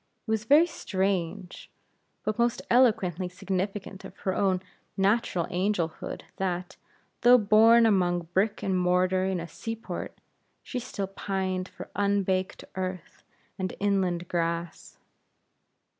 [0.27, 1.69] It was very strange,
[2.23, 4.63] but most eloquently significant of her own
[4.97, 6.75] natural angelhood that,
[7.21, 10.17] though born among brick and mortar in a sea port,
[10.63, 13.23] she still pined for unbaked earth
[13.59, 14.97] and inland grass.